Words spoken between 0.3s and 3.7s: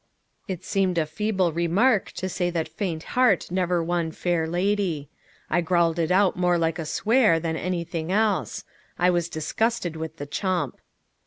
It seemed a feeble remark to say that faint heart